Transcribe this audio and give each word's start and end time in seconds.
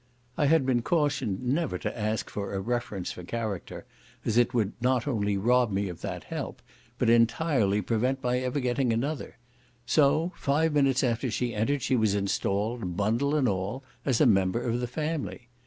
I 0.35 0.47
had 0.47 0.65
been 0.65 0.81
cautioned 0.81 1.43
never 1.43 1.77
to 1.77 1.95
ask 1.95 2.27
for 2.27 2.53
a 2.55 2.59
reference 2.59 3.11
for 3.11 3.21
character, 3.23 3.85
as 4.25 4.35
it 4.35 4.51
would 4.51 4.73
not 4.81 5.07
only 5.07 5.37
rob 5.37 5.69
me 5.71 5.89
of 5.89 6.01
that 6.01 6.23
help, 6.23 6.63
but 6.97 7.07
entirely 7.07 7.83
prevent 7.83 8.23
my 8.23 8.39
ever 8.39 8.59
getting 8.59 8.91
another; 8.91 9.37
so, 9.85 10.31
five 10.35 10.73
minutes 10.73 11.03
after 11.03 11.29
she 11.29 11.53
entered 11.53 11.83
she 11.83 11.95
was 11.95 12.15
installed, 12.15 12.97
bundle 12.97 13.35
and 13.35 13.47
all, 13.47 13.83
as 14.03 14.19
a 14.19 14.25
member 14.25 14.61
of 14.61 14.79
the 14.79 14.87
family. 14.87 15.49